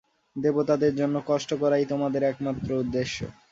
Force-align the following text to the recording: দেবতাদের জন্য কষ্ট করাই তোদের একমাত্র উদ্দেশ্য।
দেবতাদের 0.35 0.93
জন্য 0.95 1.15
কষ্ট 1.27 1.49
করাই 1.53 1.85
তোদের 1.91 2.23
একমাত্র 2.23 2.69
উদ্দেশ্য। 2.83 3.17